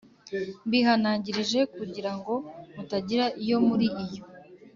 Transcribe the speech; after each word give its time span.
Mbihanangirije 0.67 1.59
kugira 1.75 2.11
ngo 2.17 2.33
mutagira 2.75 3.25
iyo 3.43 3.57
muri 3.67 3.87
iyo 4.03 4.21